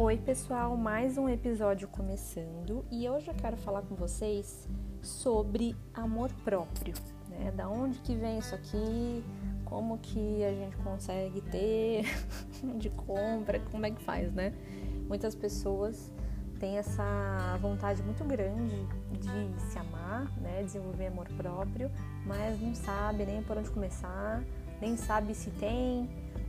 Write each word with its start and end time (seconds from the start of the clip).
Oi, 0.00 0.16
pessoal, 0.16 0.76
mais 0.76 1.18
um 1.18 1.28
episódio 1.28 1.88
começando 1.88 2.84
e 2.88 3.08
hoje 3.08 3.26
eu 3.26 3.34
quero 3.34 3.56
falar 3.56 3.82
com 3.82 3.96
vocês 3.96 4.68
sobre 5.02 5.74
amor 5.92 6.30
próprio, 6.44 6.94
né? 7.28 7.50
Da 7.50 7.68
onde 7.68 7.98
que 7.98 8.14
vem 8.14 8.38
isso 8.38 8.54
aqui? 8.54 9.24
Como 9.64 9.98
que 9.98 10.44
a 10.44 10.52
gente 10.52 10.76
consegue 10.76 11.40
ter? 11.40 12.04
de 12.78 12.88
compra? 12.90 13.58
Como 13.72 13.86
é 13.86 13.90
que 13.90 14.00
faz, 14.00 14.32
né? 14.32 14.54
Muitas 15.08 15.34
pessoas 15.34 16.12
têm 16.60 16.78
essa 16.78 17.58
vontade 17.60 18.00
muito 18.00 18.22
grande 18.22 18.76
de 19.10 19.60
se 19.62 19.78
amar, 19.80 20.30
né? 20.38 20.62
Desenvolver 20.62 21.06
amor 21.08 21.26
próprio, 21.36 21.90
mas 22.24 22.60
não 22.60 22.72
sabe 22.72 23.26
nem 23.26 23.42
por 23.42 23.58
onde 23.58 23.68
começar, 23.68 24.44
nem 24.80 24.96
sabe 24.96 25.34
se 25.34 25.50
tem, 25.50 26.08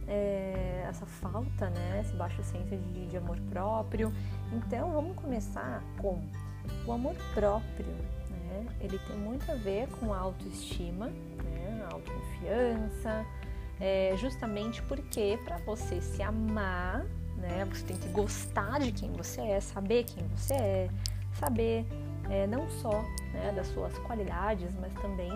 é, 0.09 0.85
essa 0.89 1.05
falta, 1.05 1.69
né, 1.69 2.01
esse 2.01 2.13
baixo 2.15 2.43
senso 2.43 2.75
de, 2.75 3.07
de 3.07 3.17
amor 3.17 3.39
próprio. 3.51 4.11
Então, 4.51 4.91
vamos 4.91 5.15
começar 5.15 5.83
com 5.99 6.19
o 6.85 6.91
amor 6.91 7.15
próprio, 7.33 7.85
né? 8.29 8.65
Ele 8.81 8.97
tem 8.99 9.15
muito 9.15 9.49
a 9.51 9.55
ver 9.55 9.87
com 9.99 10.11
a 10.11 10.17
autoestima, 10.17 11.07
né, 11.07 11.87
a 11.87 11.93
autoconfiança, 11.93 13.25
é, 13.79 14.13
justamente 14.17 14.81
porque 14.83 15.39
para 15.45 15.57
você 15.59 16.01
se 16.01 16.21
amar, 16.23 17.05
né, 17.37 17.65
você 17.65 17.85
tem 17.85 17.97
que 17.97 18.09
gostar 18.09 18.79
de 18.79 18.91
quem 18.91 19.11
você 19.13 19.41
é, 19.41 19.59
saber 19.61 20.03
quem 20.03 20.27
você 20.29 20.53
é, 20.55 20.89
saber 21.33 21.85
é, 22.29 22.47
não 22.47 22.67
só 22.69 23.03
né, 23.33 23.53
das 23.55 23.67
suas 23.67 23.97
qualidades, 23.99 24.71
mas 24.81 24.91
também 24.95 25.31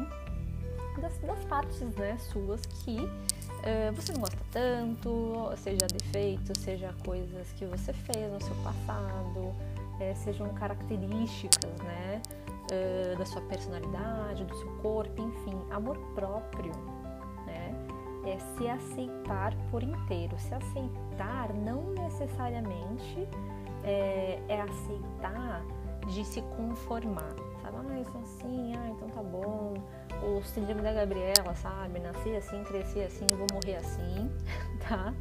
das, 1.00 1.17
das 1.20 1.44
partes 1.45 1.80
né, 1.95 2.17
suas 2.20 2.66
que 2.66 2.98
uh, 3.63 3.94
você 3.94 4.12
não 4.13 4.22
gosta 4.22 4.38
tanto, 4.52 5.52
seja 5.58 5.88
defeitos, 5.88 6.62
seja 6.62 6.94
coisas 7.05 7.52
que 7.53 7.66
você 7.66 7.94
fez 7.94 8.31
no 8.31 8.42
seu 8.42 8.55
passado, 8.58 9.53
é, 10.00 10.14
sejam 10.16 10.50
características 10.53 11.72
né, 11.81 12.22
uh, 12.72 13.17
da 13.17 13.25
sua 13.25 13.42
personalidade, 13.42 14.44
do 14.45 14.55
seu 14.55 14.72
corpo, 14.81 15.22
enfim, 15.22 15.59
amor 15.72 15.97
próprio. 16.14 16.73
Né, 17.45 17.73
é 18.25 18.38
se 18.58 18.67
aceitar 18.67 19.53
por 19.70 19.83
inteiro. 19.83 20.38
Se 20.39 20.53
aceitar 20.53 21.53
não 21.53 21.94
necessariamente 21.94 23.27
é, 23.83 24.39
é 24.48 24.61
aceitar 24.61 25.64
de 26.08 26.23
se 26.25 26.42
conformar. 26.58 27.33
Sabe, 27.61 27.77
ah, 27.77 27.98
eu 27.98 28.05
sou 28.05 28.22
assim, 28.22 28.75
ah, 28.75 28.89
então 28.89 29.09
tá 29.09 29.22
bom 29.22 29.73
o 30.22 30.44
síndrome 30.44 30.81
da 30.81 30.94
Gabriela, 30.94 31.56
sabe? 31.56 32.00
Nasci 32.00 32.36
assim, 32.36 32.64
cresci 32.64 33.02
assim, 33.02 33.28
vou 33.28 33.47
morrer 33.52 33.75
assim, 33.75 34.30
tá? 34.88 35.14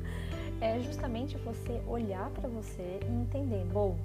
É 0.60 0.78
justamente 0.80 1.36
você 1.38 1.82
olhar 1.86 2.30
para 2.30 2.48
você 2.48 3.00
e 3.02 3.12
entender, 3.12 3.64
bom, 3.72 3.96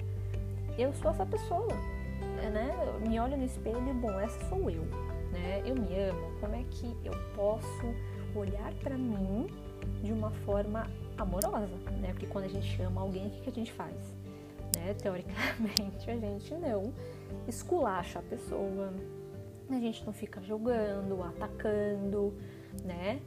eu 0.78 0.92
sou 0.94 1.10
essa 1.10 1.26
pessoa, 1.26 1.68
né? 2.52 2.74
Eu 2.94 3.08
me 3.08 3.18
olho 3.20 3.36
no 3.36 3.44
espelho 3.44 3.88
e, 3.88 3.92
bom, 3.92 4.18
essa 4.18 4.48
sou 4.48 4.70
eu, 4.70 4.84
né? 5.32 5.62
Eu 5.64 5.74
me 5.74 5.98
amo. 5.98 6.38
Como 6.40 6.54
é 6.54 6.64
que 6.70 6.96
eu 7.04 7.12
posso 7.34 7.94
olhar 8.34 8.72
para 8.82 8.96
mim 8.96 9.48
de 10.02 10.12
uma 10.12 10.30
forma 10.30 10.86
amorosa, 11.16 11.68
né? 12.00 12.08
Porque 12.10 12.26
quando 12.26 12.44
a 12.44 12.48
gente 12.48 12.80
ama 12.82 13.00
alguém, 13.00 13.26
o 13.26 13.30
que, 13.30 13.40
que 13.42 13.50
a 13.50 13.52
gente 13.52 13.72
faz? 13.72 13.94
Né? 14.76 14.94
Teoricamente, 14.94 16.08
a 16.10 16.16
gente 16.16 16.54
não 16.54 16.92
esculacha 17.46 18.18
a 18.20 18.22
pessoa, 18.22 18.92
a 19.76 19.80
gente 19.80 20.04
não 20.04 20.12
fica 20.12 20.40
julgando, 20.42 21.22
atacando, 21.22 22.34
né? 22.84 23.20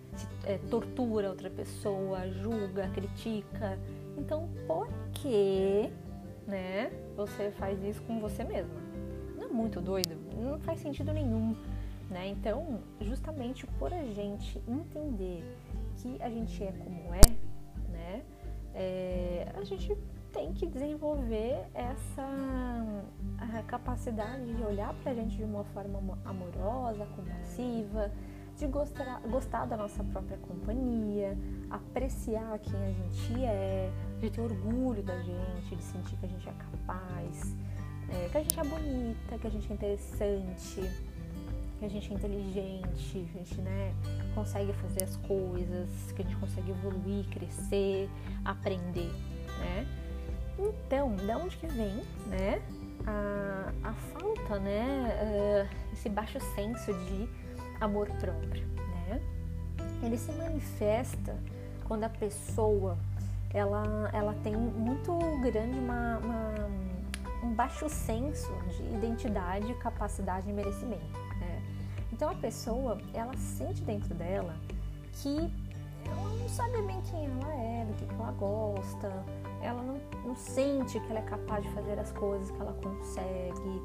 É, 0.45 0.57
tortura 0.69 1.29
outra 1.29 1.49
pessoa, 1.49 2.27
julga, 2.29 2.87
critica. 2.89 3.77
Então, 4.17 4.49
por 4.67 4.87
que, 5.13 5.91
né? 6.47 6.91
Você 7.15 7.51
faz 7.51 7.83
isso 7.83 8.01
com 8.03 8.19
você 8.19 8.43
mesma? 8.43 8.79
Não 9.35 9.43
é 9.45 9.47
muito 9.47 9.79
doido? 9.79 10.15
Não 10.35 10.59
faz 10.59 10.79
sentido 10.79 11.13
nenhum, 11.13 11.55
né? 12.09 12.27
Então, 12.27 12.79
justamente 13.01 13.65
por 13.79 13.93
a 13.93 14.03
gente 14.03 14.61
entender 14.67 15.43
que 15.97 16.21
a 16.21 16.29
gente 16.29 16.63
é 16.63 16.71
como 16.71 17.13
é, 17.13 17.91
né? 17.91 18.23
É, 18.73 19.47
a 19.55 19.63
gente 19.63 19.95
tem 20.31 20.53
que 20.53 20.65
desenvolver 20.65 21.65
essa 21.73 23.03
capacidade 23.67 24.53
de 24.53 24.63
olhar 24.63 24.93
para 24.95 25.11
a 25.11 25.15
gente 25.15 25.37
de 25.37 25.43
uma 25.43 25.63
forma 25.65 26.17
amorosa, 26.25 27.05
compassiva, 27.15 28.11
de 28.57 28.67
gostar, 28.67 29.21
gostar 29.21 29.65
da 29.65 29.77
nossa 29.77 30.03
própria 30.03 30.37
companhia, 30.37 31.37
apreciar 31.69 32.59
quem 32.59 32.75
a 32.75 32.91
gente 32.91 33.45
é, 33.45 33.91
de 34.19 34.29
ter 34.29 34.41
orgulho 34.41 35.01
da 35.03 35.17
gente, 35.21 35.75
de 35.75 35.83
sentir 35.83 36.15
que 36.17 36.25
a 36.25 36.29
gente 36.29 36.47
é 36.47 36.53
capaz, 36.53 37.55
é, 38.09 38.29
que 38.29 38.37
a 38.37 38.41
gente 38.41 38.59
é 38.59 38.63
bonita, 38.63 39.37
que 39.39 39.47
a 39.47 39.49
gente 39.49 39.71
é 39.71 39.73
interessante, 39.73 40.81
que 41.79 41.85
a 41.85 41.89
gente 41.89 42.11
é 42.11 42.15
inteligente, 42.15 43.29
a 43.33 43.37
gente 43.37 43.61
né, 43.61 43.93
consegue 44.35 44.73
fazer 44.73 45.03
as 45.03 45.15
coisas, 45.17 46.11
que 46.11 46.21
a 46.21 46.25
gente 46.25 46.37
consegue 46.37 46.71
evoluir, 46.71 47.25
crescer, 47.29 48.09
aprender, 48.45 49.11
né? 49.59 50.00
Então, 50.61 51.15
de 51.15 51.31
onde 51.31 51.57
que 51.57 51.67
vem, 51.67 52.03
né, 52.27 52.61
a, 53.05 53.89
a 53.89 53.93
falta, 53.93 54.59
né, 54.59 55.67
uh, 55.67 55.93
esse 55.93 56.07
baixo 56.07 56.39
senso 56.55 56.93
de 56.93 57.27
amor 57.79 58.07
próprio, 58.19 58.67
né? 59.07 59.21
Ele 60.03 60.17
se 60.17 60.31
manifesta 60.33 61.35
quando 61.87 62.03
a 62.03 62.09
pessoa 62.09 62.97
ela, 63.53 64.09
ela 64.13 64.33
tem 64.43 64.55
muito 64.55 65.17
grande 65.41 65.77
uma, 65.77 66.17
uma, 66.19 66.69
um 67.43 67.53
baixo 67.53 67.89
senso 67.89 68.51
de 68.69 68.83
identidade, 68.95 69.73
capacidade 69.75 70.49
e 70.49 70.53
merecimento. 70.53 71.19
Né? 71.39 71.61
Então 72.13 72.29
a 72.29 72.35
pessoa 72.35 72.97
ela 73.13 73.35
sente 73.35 73.81
dentro 73.81 74.13
dela 74.13 74.55
que 75.13 75.51
ela 76.05 76.29
não 76.39 76.49
sabe 76.49 76.81
bem 76.83 77.01
quem 77.09 77.25
ela 77.25 77.53
é, 77.53 77.85
do 77.85 77.93
que 77.93 78.13
ela 78.13 78.31
gosta, 78.31 79.09
ela 79.61 79.81
não, 79.81 79.99
não, 80.25 80.35
sente 80.35 80.99
que 80.99 81.09
ela 81.09 81.19
é 81.19 81.23
capaz 81.23 81.63
de 81.63 81.69
fazer 81.71 81.99
as 81.99 82.11
coisas 82.11 82.51
que 82.51 82.61
ela 82.61 82.73
consegue, 82.73 83.81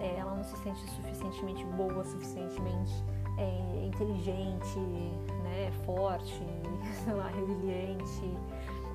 é, 0.00 0.16
ela 0.16 0.34
não 0.34 0.44
se 0.44 0.56
sente 0.58 0.80
suficientemente 0.90 1.64
boa, 1.64 2.04
suficientemente 2.04 3.04
é, 3.36 3.84
inteligente, 3.86 4.78
né, 4.78 5.70
forte, 5.84 6.42
sei 7.04 7.12
lá, 7.12 7.28
resiliente. 7.28 8.36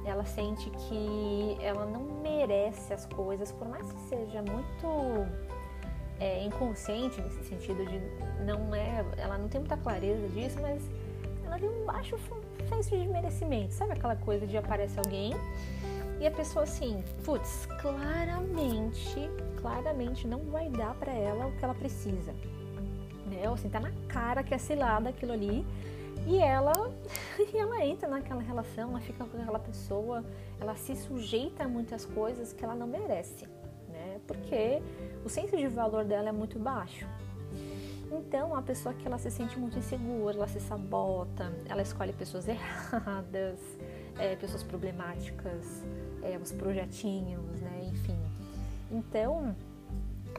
Ela 0.06 0.26
sente 0.26 0.70
que 0.70 1.58
ela 1.62 1.86
não 1.86 2.02
merece 2.22 2.94
as 2.94 3.06
coisas, 3.06 3.54
por 3.54 3.70
mais 3.70 3.90
que 3.90 4.00
seja 4.02 4.42
muito 4.42 5.26
é, 6.20 6.44
inconsciente 6.44 7.22
nesse 7.22 7.44
sentido 7.44 7.86
de 7.86 8.00
não 8.44 8.76
é, 8.76 9.06
ela 9.18 9.38
não 9.38 9.48
tem 9.48 9.62
muita 9.62 9.78
clareza 9.78 10.28
disso, 10.30 10.58
mas 10.62 10.82
ela 11.46 11.58
tem 11.58 11.70
um 11.70 11.86
baixo 11.86 12.18
senso 12.70 12.98
de 12.98 13.08
merecimento. 13.08 13.74
Sabe 13.74 13.94
aquela 13.94 14.16
coisa 14.16 14.46
de 14.46 14.58
aparece 14.58 14.98
alguém 15.00 15.34
e 16.24 16.28
a 16.28 16.32
pessoa 16.32 16.64
assim, 16.64 17.04
putz, 17.26 17.66
claramente, 17.82 19.30
claramente 19.58 20.26
não 20.26 20.40
vai 20.40 20.70
dar 20.70 20.94
para 20.96 21.12
ela 21.12 21.48
o 21.48 21.52
que 21.58 21.66
ela 21.66 21.76
precisa. 21.76 22.32
Né? 23.26 23.46
Ou 23.50 23.56
assim, 23.56 23.68
tá 23.68 23.78
na 23.78 23.92
cara 24.08 24.42
que 24.42 24.54
é 24.54 24.58
cilada 24.58 25.10
aquilo 25.10 25.34
ali. 25.34 25.66
E 26.26 26.38
ela, 26.38 26.72
e 27.54 27.58
ela 27.58 27.86
entra 27.86 28.08
naquela 28.08 28.42
relação, 28.42 28.92
ela 28.92 29.02
fica 29.02 29.26
com 29.26 29.38
aquela 29.38 29.60
pessoa, 29.60 30.24
ela 30.62 30.78
se 30.78 30.96
sujeita 30.96 31.66
a 31.66 31.68
muitas 31.68 32.06
coisas 32.06 32.54
que 32.54 32.64
ela 32.64 32.74
não 32.74 32.88
merece, 32.88 33.46
né? 33.90 34.22
Porque 34.26 34.82
o 35.26 35.30
senso 35.30 35.58
de 35.58 35.68
valor 35.68 36.06
dela 36.06 36.30
é 36.30 36.32
muito 36.32 36.58
baixo. 36.58 37.06
Então, 38.10 38.56
a 38.56 38.62
pessoa 38.62 38.94
que 38.94 39.06
ela 39.06 39.18
se 39.18 39.30
sente 39.30 39.60
muito 39.60 39.78
insegura, 39.78 40.38
ela 40.38 40.48
se 40.48 40.62
sabota, 40.62 41.52
ela 41.68 41.82
escolhe 41.82 42.14
pessoas 42.14 42.48
erradas, 42.48 43.60
é, 44.18 44.36
pessoas 44.36 44.64
problemáticas, 44.64 45.84
é, 46.24 46.38
os 46.38 46.52
projetinhos, 46.52 47.62
né? 47.62 47.90
Enfim. 47.92 48.18
Então, 48.92 49.56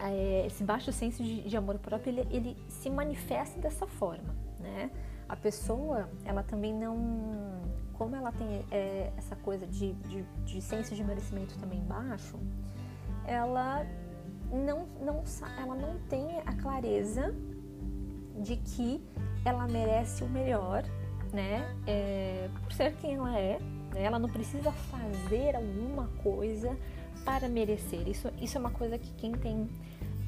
é, 0.00 0.46
esse 0.46 0.64
baixo 0.64 0.92
senso 0.92 1.22
de, 1.22 1.42
de 1.42 1.56
amor 1.56 1.78
próprio, 1.78 2.10
ele, 2.10 2.28
ele, 2.30 2.56
se 2.68 2.90
manifesta 2.90 3.60
dessa 3.60 3.86
forma, 3.86 4.34
né? 4.58 4.90
A 5.28 5.36
pessoa, 5.36 6.08
ela 6.24 6.42
também 6.42 6.72
não... 6.72 7.62
Como 7.94 8.16
ela 8.16 8.32
tem 8.32 8.64
é, 8.70 9.12
essa 9.16 9.36
coisa 9.36 9.66
de, 9.66 9.92
de, 9.92 10.22
de 10.44 10.60
senso 10.60 10.94
de 10.94 11.04
merecimento 11.04 11.56
também 11.58 11.80
baixo, 11.80 12.36
ela 13.24 13.86
não, 14.50 14.86
não, 15.00 15.22
ela 15.58 15.74
não 15.74 15.98
tem 16.08 16.40
a 16.40 16.52
clareza 16.54 17.34
de 18.40 18.56
que 18.56 19.02
ela 19.44 19.66
merece 19.68 20.24
o 20.24 20.28
melhor, 20.28 20.82
né? 21.32 21.64
É, 21.86 22.48
por 22.62 22.72
ser 22.72 22.94
quem 22.96 23.14
ela 23.14 23.38
é? 23.38 23.58
Ela 23.94 24.18
não 24.18 24.28
precisa 24.28 24.72
fazer 24.72 25.56
alguma 25.56 26.08
coisa 26.22 26.76
para 27.24 27.48
merecer. 27.48 28.08
Isso, 28.08 28.30
isso 28.40 28.56
é 28.56 28.60
uma 28.60 28.70
coisa 28.70 28.98
que 28.98 29.10
quem 29.14 29.32
tem 29.32 29.68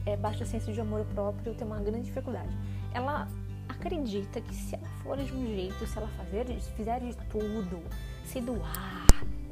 é, 0.05 0.17
baixo 0.17 0.45
senso 0.47 0.73
de 0.73 0.81
amor 0.81 1.05
próprio 1.15 1.55
tem 1.55 1.67
uma 1.67 1.81
grande 1.81 2.07
dificuldade. 2.07 2.57
Ela 2.95 3.29
acredita 3.69 4.41
que 4.41 4.55
se 4.55 4.75
ela 4.75 4.89
for 5.03 5.17
de 5.17 5.33
um 5.33 5.47
jeito, 5.47 5.87
se 5.87 5.99
ela 5.99 6.09
fazer, 6.17 6.47
fizer 6.77 7.01
de 7.01 7.17
tudo, 7.29 7.83
se 8.25 8.41
doar, 8.41 9.07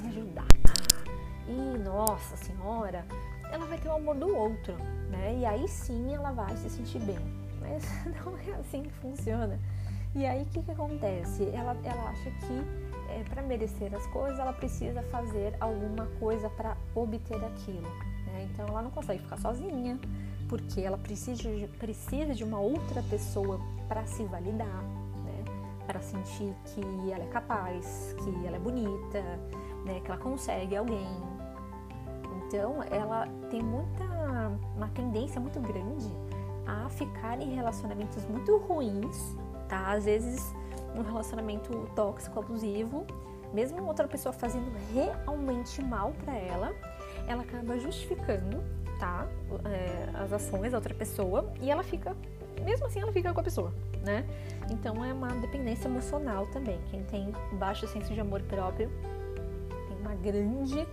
ajudar, 0.07 0.47
e 1.47 1.79
nossa 1.79 2.37
senhora, 2.37 3.05
ela 3.53 3.67
vai 3.67 3.79
ter 3.79 3.89
o 3.89 3.97
amor 3.97 4.15
do 4.15 4.35
outro, 4.35 4.75
né? 5.11 5.37
E 5.39 5.45
aí 5.45 5.69
sim 5.69 6.15
ela 6.15 6.33
vai 6.33 6.57
se 6.57 6.71
sentir 6.71 7.01
bem. 7.01 7.19
Mas 7.61 7.85
não 8.25 8.37
é 8.39 8.59
assim 8.59 8.83
que 8.83 8.93
funciona. 8.93 9.59
E 10.15 10.25
aí 10.25 10.43
o 10.43 10.47
que, 10.47 10.63
que 10.63 10.71
acontece? 10.71 11.51
Ela, 11.53 11.77
ela 11.85 12.11
acha 12.11 12.31
que 12.31 12.94
é, 13.09 13.25
para 13.25 13.43
merecer 13.43 13.95
as 13.95 14.07
coisas 14.09 14.39
ela 14.39 14.53
precisa 14.53 15.03
fazer 15.05 15.57
alguma 15.61 16.07
coisa 16.19 16.49
para 16.51 16.77
obter 16.95 17.43
aquilo. 17.45 17.89
Né? 18.27 18.49
Então 18.51 18.67
ela 18.69 18.83
não 18.83 18.91
consegue 18.91 19.23
ficar 19.23 19.39
sozinha, 19.39 19.99
porque 20.49 20.81
ela 20.81 20.99
precisa 20.99 21.43
de, 21.43 21.69
precisa 21.79 22.35
de 22.35 22.45
uma 22.45 22.61
outra 22.61 23.03
pessoa 23.05 23.61
para 23.89 24.05
se 24.07 24.25
validar, 24.25 24.83
né? 25.25 25.45
para 25.87 26.01
sentir 26.01 26.55
que 26.67 27.11
ela 27.11 27.25
é 27.25 27.29
capaz, 27.29 28.15
que 28.23 28.47
ela 28.47 28.57
é 28.57 28.61
bonita, 28.61 29.23
né? 29.85 30.01
que 30.01 30.11
ela 30.11 30.21
consegue 30.21 30.77
alguém. 30.77 31.07
Então 32.47 32.83
ela 32.85 33.27
tem 33.51 33.63
muita 33.63 34.05
uma 34.77 34.89
tendência 34.89 35.41
muito 35.41 35.61
grande 35.61 36.09
a 36.67 36.89
ficar 36.89 37.41
em 37.41 37.55
relacionamentos 37.55 38.25
muito 38.27 38.57
ruins, 38.59 39.37
tá? 39.69 39.93
Às 39.93 40.05
vezes 40.05 40.55
um 40.95 41.03
relacionamento 41.03 41.89
tóxico, 41.95 42.39
abusivo, 42.39 43.07
mesmo 43.53 43.85
outra 43.87 44.09
pessoa 44.09 44.33
fazendo 44.33 44.71
realmente 44.93 45.83
mal 45.83 46.13
para 46.25 46.37
ela, 46.37 46.75
ela 47.27 47.43
acaba 47.43 47.79
justificando, 47.79 48.63
tá? 48.99 49.27
É, 49.65 50.09
as 50.19 50.33
ações 50.33 50.73
da 50.73 50.79
outra 50.79 50.95
pessoa 50.95 51.53
e 51.61 51.71
ela 51.71 51.83
fica, 51.83 52.17
mesmo 52.63 52.87
assim, 52.87 53.01
ela 53.01 53.13
fica 53.13 53.33
com 53.33 53.41
a 53.41 53.45
pessoa, 53.45 53.73
né? 54.05 54.25
Então 54.71 55.05
é 55.05 55.13
uma 55.13 55.29
dependência 55.29 55.89
emocional 55.89 56.47
também. 56.49 56.79
Quem 56.91 57.05
tem 57.05 57.33
baixo 57.53 57.87
senso 57.87 58.13
de 58.13 58.21
amor 58.21 58.43
próprio 58.43 58.91
tem 59.89 59.97
uma 60.01 60.15
grande 60.15 60.87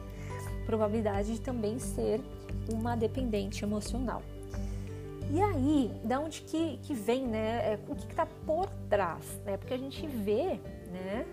probabilidade 0.66 1.34
de 1.34 1.42
também 1.42 1.80
ser 1.80 2.22
uma 2.72 2.96
dependente 2.96 3.64
emocional. 3.64 4.22
E 5.32 5.42
aí, 5.42 6.02
da 6.04 6.20
onde 6.20 6.42
que, 6.42 6.78
que 6.80 6.94
vem, 6.94 7.26
né? 7.26 7.74
É, 7.74 7.80
o 7.88 7.96
que 7.96 8.06
está 8.06 8.26
por 8.26 8.70
trás, 8.90 9.40
né? 9.46 9.56
Porque 9.56 9.74
a 9.74 9.78
gente 9.78 10.06
vê, 10.06 10.60
né, 10.92 11.26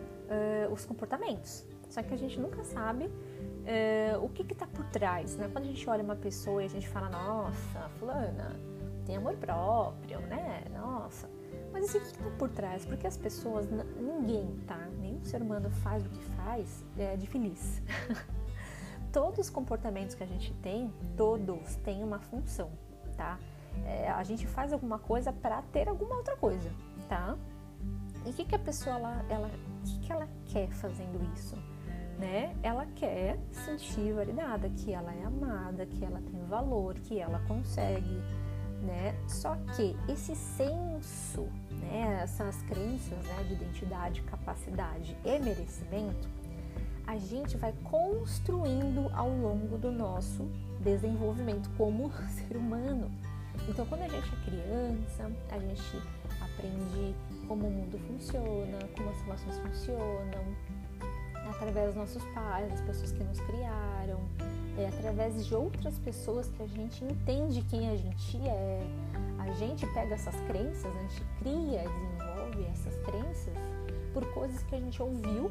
uh, 0.69 0.73
os 0.73 0.85
comportamentos, 0.85 1.67
só 1.91 2.01
que 2.01 2.15
a 2.15 2.17
gente 2.17 2.39
nunca 2.39 2.63
sabe 2.63 3.07
uh, 3.07 4.25
o 4.25 4.29
que 4.29 4.43
está 4.53 4.69
por 4.69 4.85
trás, 4.87 5.37
né? 5.37 5.49
Quando 5.53 5.65
a 5.65 5.67
gente 5.67 5.91
olha 5.91 6.05
uma 6.05 6.15
pessoa 6.15 6.63
e 6.63 6.67
a 6.67 6.69
gente 6.69 6.89
fala, 6.89 7.09
nossa, 7.09 7.89
fulana, 7.99 8.55
tem 9.05 9.17
amor 9.17 9.37
próprio, 9.37 10.21
né? 10.21 10.63
Nossa. 10.73 11.29
Mas 11.73 11.87
assim, 11.87 11.99
o 11.99 12.01
que 12.01 12.07
está 12.07 12.31
por 12.39 12.51
trás? 12.51 12.87
Porque 12.87 13.07
as 13.07 13.17
pessoas, 13.17 13.67
ninguém, 13.99 14.61
tá? 14.65 14.79
Nenhum 15.01 15.25
ser 15.25 15.43
humano 15.43 15.71
faz 15.71 16.07
o 16.07 16.09
que 16.09 16.23
faz 16.37 16.85
é, 16.97 17.17
de 17.17 17.27
feliz. 17.27 17.83
Todos 19.13 19.41
os 19.41 19.51
comportamentos 19.51 20.15
que 20.15 20.23
a 20.23 20.27
gente 20.27 20.53
tem, 20.55 20.93
todos 21.17 21.77
têm 21.77 22.05
uma 22.05 22.19
função, 22.19 22.71
tá? 23.17 23.39
É, 23.87 24.11
a 24.11 24.23
gente 24.23 24.47
faz 24.47 24.73
alguma 24.73 24.99
coisa 24.99 25.33
para 25.33 25.63
ter 25.63 25.89
alguma 25.89 26.17
outra 26.17 26.37
coisa, 26.37 26.71
tá? 27.09 27.37
E 28.25 28.31
o 28.31 28.33
que, 28.33 28.45
que 28.45 28.55
a 28.55 28.59
pessoa 28.59 28.97
ela, 28.97 29.25
ela, 29.29 29.51
que, 29.85 29.99
que 30.01 30.13
ela 30.13 30.29
quer 30.47 30.69
fazendo 30.71 31.21
isso? 31.35 31.57
Né? 32.19 32.55
Ela 32.63 32.85
quer 32.97 33.39
sentir 33.53 34.13
validada, 34.13 34.69
que 34.71 34.93
ela 34.93 35.15
é 35.15 35.25
amada, 35.25 35.87
que 35.87 36.05
ela 36.05 36.21
tem 36.21 36.45
valor, 36.47 36.95
que 36.95 37.19
ela 37.19 37.39
consegue, 37.47 38.21
né? 38.83 39.15
Só 39.29 39.55
que 39.77 39.97
esse 40.09 40.35
senso, 40.35 41.43
né, 41.71 42.21
essas 42.23 42.61
crenças, 42.63 43.25
né, 43.25 43.45
de 43.47 43.55
identidade, 43.55 44.23
capacidade 44.23 45.17
e 45.25 45.39
merecimento, 45.39 46.29
a 47.07 47.17
gente 47.17 47.57
vai 47.57 47.73
construindo 47.85 49.11
ao 49.15 49.31
longo 49.31 49.79
do 49.79 49.91
nosso 49.91 50.45
desenvolvimento 50.81 51.71
como 51.79 52.13
ser 52.29 52.57
humano. 52.57 53.11
Então, 53.69 53.85
quando 53.85 54.03
a 54.03 54.09
gente 54.09 54.27
é 54.33 54.51
criança, 54.51 55.31
a 55.51 55.59
gente 55.59 56.03
aprende 56.41 57.15
como 57.47 57.67
o 57.67 57.71
mundo 57.71 57.99
funciona, 57.99 58.79
como 58.97 59.11
as 59.11 59.21
relações 59.23 59.59
funcionam, 59.59 60.57
através 61.51 61.89
dos 61.89 61.97
nossos 61.97 62.25
pais, 62.35 62.71
das 62.71 62.81
pessoas 62.81 63.13
que 63.13 63.23
nos 63.23 63.39
criaram, 63.41 64.21
é 64.79 64.89
através 64.89 65.47
de 65.47 65.55
outras 65.55 65.99
pessoas 65.99 66.49
que 66.49 66.63
a 66.63 66.67
gente 66.67 67.05
entende 67.05 67.63
quem 67.63 67.91
a 67.91 67.97
gente 67.97 68.39
é. 68.47 68.87
A 69.39 69.51
gente 69.53 69.87
pega 69.89 70.15
essas 70.15 70.35
crenças, 70.47 70.87
a 70.87 71.01
gente 71.03 71.23
cria, 71.39 71.83
desenvolve 71.83 72.65
essas 72.73 72.97
crenças 73.05 73.55
por 74.13 74.25
coisas 74.33 74.63
que 74.63 74.75
a 74.75 74.81
gente 74.81 75.03
ouviu 75.03 75.51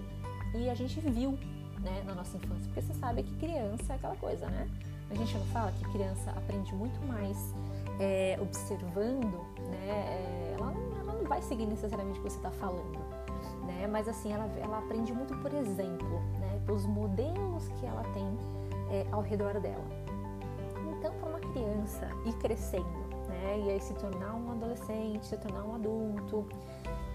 e 0.56 0.70
a 0.70 0.76
gente 0.76 1.00
viu 1.00 1.38
né, 1.82 2.04
na 2.06 2.16
nossa 2.16 2.38
infância. 2.38 2.66
Porque 2.66 2.82
você 2.82 2.94
sabe 2.94 3.24
que 3.24 3.36
criança 3.36 3.94
é 3.94 3.96
aquela 3.96 4.16
coisa, 4.16 4.48
né? 4.48 4.68
A 5.10 5.16
gente 5.16 5.34
não 5.38 5.46
fala 5.48 5.72
que 5.72 5.86
criança 5.92 6.32
aprende 6.32 6.74
muito 6.74 7.00
mais 7.08 7.54
é, 8.00 8.38
observando, 8.42 9.46
né? 9.58 9.88
É, 9.90 10.56
ela, 10.58 10.74
ela, 11.02 11.14
não, 11.14 11.24
vai 11.26 11.42
seguir 11.42 11.66
necessariamente 11.66 12.20
o 12.20 12.24
que 12.24 12.30
você 12.30 12.38
está 12.38 12.52
falando, 12.52 13.00
né? 13.66 13.88
Mas 13.88 14.08
assim, 14.08 14.32
ela, 14.32 14.50
ela 14.62 14.80
aprende 14.80 15.14
muito 15.14 15.36
por 15.38 15.54
exemplo, 15.54 16.20
né? 16.40 16.62
Pelos 16.66 16.86
modelos 16.86 17.68
que 17.80 17.86
ela 17.86 18.04
tem 18.14 18.26
é, 18.92 19.06
ao 19.12 19.22
redor 19.22 19.60
dela. 19.60 19.86
Então, 20.98 21.14
para 21.20 21.30
uma 21.30 21.40
criança 21.40 22.10
ir 22.26 22.34
crescendo, 22.34 22.86
né? 23.28 23.64
E 23.66 23.72
aí 23.72 23.80
se 23.80 23.94
tornar 23.96 24.34
um 24.36 24.52
adolescente, 24.52 25.26
se 25.26 25.38
tornar 25.38 25.64
um 25.64 25.76
adulto, 25.76 26.46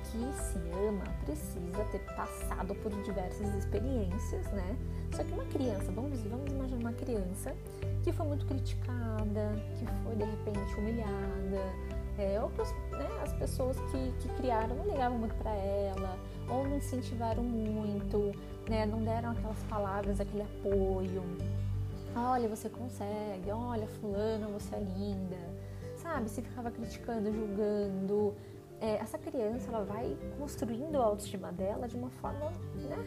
que 0.05 0.33
se 0.35 0.59
ama 0.87 1.05
precisa 1.25 1.85
ter 1.91 2.01
passado 2.15 2.75
por 2.77 2.91
diversas 3.03 3.55
experiências, 3.55 4.47
né? 4.53 4.77
Só 5.15 5.23
que 5.25 5.33
uma 5.33 5.45
criança, 5.47 5.91
vamos, 5.93 6.23
vamos 6.23 6.52
uma 6.83 6.93
criança 6.93 7.55
que 8.03 8.13
foi 8.13 8.27
muito 8.27 8.45
criticada, 8.47 9.55
que 9.79 9.87
foi 10.03 10.17
de 10.17 10.25
repente 10.25 10.75
humilhada, 10.77 11.93
é, 12.19 12.41
ou 12.41 12.51
que 12.51 12.61
né, 12.97 13.09
as 13.23 13.33
pessoas 13.33 13.77
que, 13.91 14.13
que 14.21 14.29
criaram 14.37 14.77
não 14.77 14.85
ligavam 14.85 15.19
muito 15.19 15.35
para 15.37 15.53
ela, 15.53 16.19
ou 16.49 16.67
não 16.69 16.77
incentivaram 16.77 17.43
muito, 17.43 18.33
né, 18.69 18.85
não 18.85 19.03
deram 19.03 19.31
aquelas 19.31 19.63
palavras, 19.65 20.21
aquele 20.21 20.43
apoio. 20.43 21.23
Olha, 22.15 22.49
você 22.49 22.69
consegue, 22.69 23.51
olha, 23.51 23.87
fulano, 23.87 24.49
você 24.51 24.75
é 24.75 24.81
linda, 24.81 25.39
sabe? 25.97 26.29
Se 26.29 26.43
ficava 26.43 26.71
criticando, 26.71 27.33
julgando, 27.33 28.35
é, 28.81 28.97
essa 28.97 29.17
criança 29.17 29.71
ela 29.71 29.85
vai 29.85 30.15
construindo 30.39 30.97
a 30.97 31.05
autoestima 31.05 31.51
dela 31.53 31.89
de 31.89 31.97
uma 31.97 32.11
forma 32.11 32.53
né, 32.75 32.99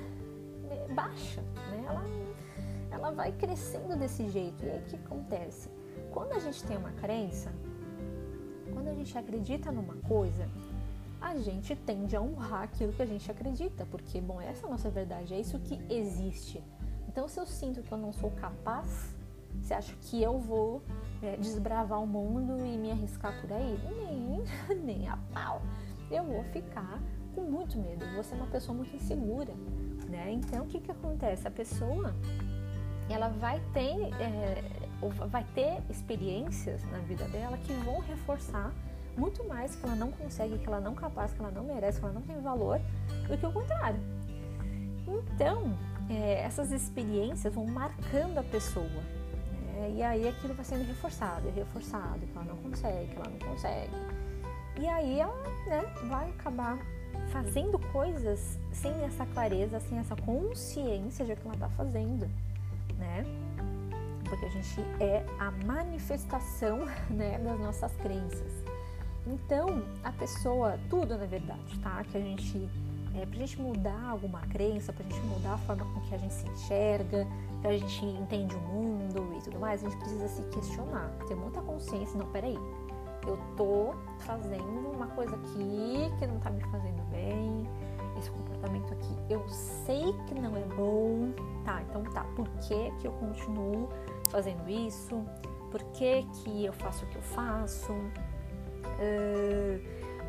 baixa, 0.96 1.42
né? 1.70 1.86
Ela, 1.88 2.04
ela 2.96 3.12
vai 3.12 3.32
crescendo 3.32 3.96
desse 3.96 4.28
jeito. 4.30 4.66
E 4.66 4.70
aí 4.70 4.80
o 4.80 4.84
que 4.84 4.96
acontece? 4.96 5.70
Quando 6.12 6.32
a 6.32 6.40
gente 6.40 6.64
tem 6.64 6.78
uma 6.78 6.92
crença, 6.92 7.54
quando 8.74 8.88
a 8.88 8.94
gente 8.94 9.18
acredita 9.18 9.72
numa 9.72 9.96
coisa, 9.96 10.50
a 11.20 11.38
gente 11.38 11.76
tende 11.76 12.16
a 12.16 12.22
honrar 12.22 12.64
aquilo 12.64 12.94
que 12.94 13.02
a 13.02 13.06
gente 13.06 13.30
acredita, 13.30 13.86
porque, 13.86 14.22
bom, 14.22 14.40
essa 14.40 14.66
é 14.66 14.68
a 14.68 14.72
nossa 14.72 14.90
verdade, 14.90 15.34
é 15.34 15.40
isso 15.40 15.60
que 15.60 15.80
existe. 15.94 16.64
Então, 17.08 17.28
se 17.28 17.40
eu 17.40 17.46
sinto 17.46 17.82
que 17.82 17.92
eu 17.92 17.98
não 17.98 18.14
sou 18.14 18.32
capaz, 18.32 19.16
você 19.62 19.74
acha 19.74 19.96
que 20.02 20.22
eu 20.22 20.38
vou 20.38 20.82
é, 21.22 21.36
desbravar 21.38 22.02
o 22.02 22.08
mundo 22.08 22.66
e 22.66 22.78
me 22.78 22.92
arriscar 22.92 23.40
por 23.42 23.52
aí? 23.52 23.78
Nem, 23.98 24.44
nem 24.84 25.08
a 25.08 25.18
pau. 25.34 25.62
Eu 26.12 26.24
vou 26.24 26.44
ficar 26.46 27.02
com 27.34 27.42
muito 27.42 27.78
medo, 27.78 28.06
vou 28.14 28.24
ser 28.24 28.36
uma 28.36 28.48
pessoa 28.48 28.76
muito 28.76 28.96
insegura, 28.96 29.54
né? 30.10 30.32
Então, 30.32 30.64
o 30.66 30.68
que 30.68 30.80
que 30.80 30.92
acontece? 30.92 31.48
A 31.48 31.52
pessoa, 31.52 32.16
ela 33.10 33.30
vai 33.30 33.62
ter, 33.74 34.14
é, 34.20 34.64
vai 35.28 35.46
ter 35.54 35.82
experiências 35.90 36.84
na 36.92 37.00
vida 37.00 37.26
dela 37.26 37.58
que 37.58 37.74
vão 37.74 38.00
reforçar 38.02 38.72
muito 39.18 39.44
mais 39.46 39.76
que 39.76 39.86
ela 39.86 39.96
não 39.96 40.12
consegue, 40.12 40.58
que 40.58 40.68
ela 40.68 40.80
não 40.80 40.94
é 40.94 40.96
capaz, 40.96 41.32
que 41.34 41.40
ela 41.40 41.52
não 41.52 41.64
merece, 41.64 42.00
que 42.00 42.06
ela 42.06 42.14
não 42.14 42.22
tem 42.22 42.40
valor, 42.42 42.80
do 43.28 43.38
que 43.38 43.46
o 43.46 43.52
contrário. 43.52 44.00
Então, 45.08 45.78
é, 46.10 46.42
essas 46.42 46.72
experiências 46.72 47.54
vão 47.54 47.66
marcando 47.66 48.38
a 48.38 48.44
pessoa, 48.44 49.04
é, 49.78 49.92
e 49.92 50.04
aí 50.04 50.28
aquilo 50.28 50.54
vai 50.54 50.66
sendo 50.66 50.86
reforçado, 50.86 51.50
reforçado, 51.50 52.20
que 52.20 52.38
ela 52.38 52.46
não 52.46 52.58
consegue, 52.58 53.08
que 53.08 53.16
ela 53.16 53.30
não 53.30 53.40
consegue. 53.40 53.94
E 54.80 54.88
aí 54.88 55.20
ela 55.20 55.36
né, 55.68 55.82
vai 56.10 56.30
acabar 56.32 56.78
fazendo 57.32 57.80
coisas 57.92 58.60
sem 58.72 58.92
essa 59.04 59.26
clareza, 59.28 59.80
sem 59.80 59.98
essa 59.98 60.16
consciência 60.16 61.26
de 61.26 61.36
que 61.36 61.42
ela 61.46 61.54
está 61.54 61.70
fazendo, 61.70 62.30
né? 62.98 63.24
Porque 64.24 64.46
a 64.46 64.50
gente 64.50 64.82
é 65.00 65.26
a 65.40 65.52
manifestação 65.66 66.86
né, 67.10 67.40
das 67.40 67.60
nossas 67.60 67.96
crenças. 67.98 68.52
Então, 69.28 69.84
a 70.04 70.12
pessoa, 70.12 70.78
tudo 70.90 71.18
na 71.18 71.26
verdade, 71.26 71.80
tá? 71.80 72.04
Que 72.04 72.18
a 72.18 72.22
gente 72.22 72.70
é, 73.16 73.26
para 73.26 73.36
a 73.36 73.40
gente 73.40 73.62
mudar 73.62 74.10
alguma 74.10 74.42
crença, 74.42 74.92
para 74.92 75.06
a 75.06 75.10
gente 75.10 75.26
mudar 75.28 75.54
a 75.54 75.58
forma 75.60 75.86
com 75.86 76.02
que 76.02 76.16
a 76.16 76.18
gente 76.18 76.34
se 76.34 76.46
enxerga, 76.48 77.26
que 77.62 77.68
a 77.68 77.78
gente 77.78 78.06
entende 78.06 78.54
o 78.56 78.60
mundo 78.60 79.36
e 79.38 79.42
tudo 79.42 79.58
mais, 79.58 79.84
a 79.84 79.90
gente 79.90 79.98
precisa 80.00 80.28
se 80.28 80.42
questionar, 80.50 81.10
ter 81.28 81.36
muita 81.36 81.62
consciência. 81.62 82.18
Não, 82.18 82.28
peraí, 82.28 82.58
eu 83.26 83.40
tô 83.56 83.96
fazendo 84.20 84.92
uma 84.94 85.08
coisa 85.08 85.34
aqui 85.36 86.12
que 86.20 86.28
não 86.28 86.40
tá 86.40 86.50
me 86.50 86.62
fazendo 86.66 87.10
bem, 87.10 87.68
esse 88.18 88.32
comportamento 88.32 88.94
aqui 88.94 89.16
eu 89.30 89.48
sei 89.50 90.14
que 90.28 90.36
não 90.36 90.56
é 90.56 90.64
bom, 90.76 91.32
tá? 91.64 91.82
Então 91.82 92.04
tá, 92.06 92.24
por 92.36 92.48
que 92.60 92.92
que 93.00 93.08
eu 93.08 93.12
continuo 93.14 93.90
fazendo 94.30 94.70
isso? 94.70 95.24
Por 95.72 95.82
que 95.92 96.24
que 96.24 96.66
eu 96.66 96.74
faço 96.74 97.06
o 97.06 97.08
que 97.10 97.18
eu 97.18 97.22
faço? 97.22 97.92
Uh, 97.92 99.82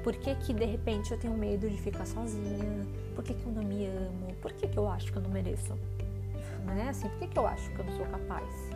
por 0.02 0.14
que 0.14 0.34
que 0.36 0.54
de 0.54 0.64
repente 0.64 1.12
eu 1.12 1.18
tenho 1.18 1.36
medo 1.36 1.68
de 1.68 1.76
ficar 1.76 2.06
sozinha? 2.06 2.86
Por 3.14 3.24
que 3.24 3.34
que 3.34 3.44
eu 3.44 3.52
não 3.52 3.62
me 3.62 3.86
amo? 3.86 4.34
Por 4.40 4.52
que 4.52 4.68
que 4.68 4.78
eu 4.78 4.88
acho 4.88 5.12
que 5.12 5.18
eu 5.18 5.22
não 5.22 5.30
mereço? 5.30 5.74
Né? 6.64 6.88
Assim, 6.88 7.08
por 7.08 7.18
que 7.18 7.28
que 7.28 7.38
eu 7.38 7.46
acho 7.46 7.70
que 7.70 7.78
eu 7.78 7.84
não 7.84 7.96
sou 7.96 8.06
capaz? 8.06 8.70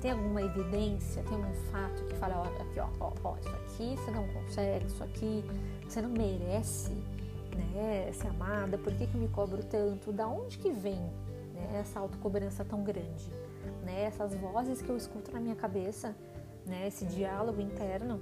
Tem 0.00 0.10
alguma 0.10 0.42
evidência, 0.42 1.22
tem 1.22 1.34
algum 1.34 1.54
fato 1.70 2.04
que 2.04 2.14
fala, 2.16 2.42
aqui, 2.60 2.78
ó, 2.78 2.88
ó, 3.00 3.12
ó, 3.24 3.36
isso 3.38 3.48
aqui 3.48 3.96
você 3.96 4.10
não 4.10 4.28
consegue, 4.28 4.86
isso 4.86 5.02
aqui 5.02 5.44
você 5.88 6.02
não 6.02 6.10
merece, 6.10 6.92
né, 7.54 8.10
ser 8.12 8.28
amada, 8.28 8.76
por 8.78 8.92
que, 8.94 9.06
que 9.06 9.14
eu 9.14 9.20
me 9.20 9.28
cobro 9.28 9.62
tanto? 9.64 10.12
Da 10.12 10.26
onde 10.26 10.58
que 10.58 10.70
vem 10.70 11.00
né, 11.52 11.78
essa 11.80 12.00
autocobrança 12.00 12.64
tão 12.64 12.82
grande? 12.82 13.30
Né, 13.82 14.04
essas 14.04 14.34
vozes 14.34 14.80
que 14.80 14.88
eu 14.88 14.96
escuto 14.96 15.32
na 15.32 15.40
minha 15.40 15.54
cabeça, 15.54 16.14
né, 16.66 16.86
esse 16.86 17.04
diálogo 17.04 17.60
interno, 17.60 18.20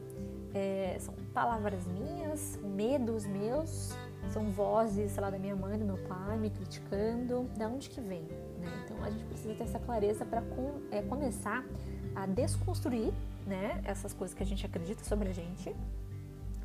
é, 0.54 0.96
são 1.00 1.14
palavras 1.32 1.86
minhas, 1.86 2.58
medos 2.62 3.26
meus, 3.26 3.96
são 4.30 4.50
vozes, 4.50 5.12
sei 5.12 5.22
lá, 5.22 5.30
da 5.30 5.38
minha 5.38 5.56
mãe, 5.56 5.78
do 5.78 5.84
meu 5.84 5.98
pai, 5.98 6.36
me 6.38 6.50
criticando, 6.50 7.44
da 7.56 7.68
onde 7.68 7.88
que 7.88 8.00
vem? 8.00 8.22
Né? 8.58 8.68
Então 8.84 9.02
a 9.02 9.10
gente 9.10 9.24
precisa 9.24 9.54
ter 9.54 9.64
essa 9.64 9.78
clareza 9.78 10.24
para 10.24 10.42
com, 10.42 10.80
é, 10.90 11.02
começar 11.02 11.64
a 12.14 12.26
desconstruir 12.26 13.12
né, 13.46 13.80
essas 13.84 14.12
coisas 14.12 14.34
que 14.34 14.42
a 14.42 14.46
gente 14.46 14.64
acredita 14.64 15.02
sobre 15.04 15.30
a 15.30 15.32
gente, 15.32 15.74